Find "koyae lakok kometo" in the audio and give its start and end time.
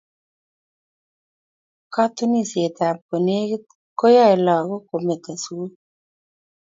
3.99-5.31